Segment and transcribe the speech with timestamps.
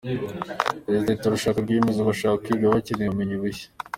[0.85, 3.67] Yagize ati “Turashaka ba rwiyemezamirimo bashaka kwiga bakeneye ubumenyi bushya.